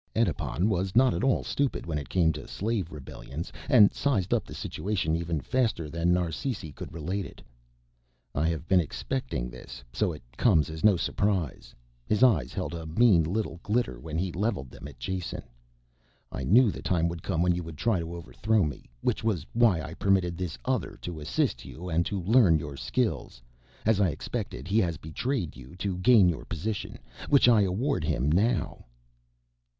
[0.15, 4.45] Edipon was not at all stupid when it came to slave rebellions, and sized up
[4.45, 7.39] the situation even faster than Narsisi could relate it.
[8.33, 11.75] "I have been expecting this, so it comes as no surprise."
[12.07, 15.43] His eyes held a mean little glitter when he leveled them at Jason.
[16.31, 19.45] "I knew the time would come when you would try to overthrow me, which was
[19.53, 23.39] why I permitted this other to assist you and to learn your skills.
[23.85, 26.97] As I expected he has betrayed you to gain your position,
[27.29, 28.87] which I award him now."